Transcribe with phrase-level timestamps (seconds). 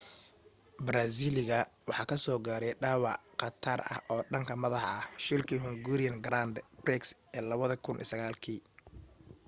[0.85, 1.57] baraasiiliga
[1.89, 7.03] waxa kasoo gaaray dhaawac khatara oo dhanka madaxa ah shilkii hungarian grand prix
[7.37, 8.61] ee 2009 kii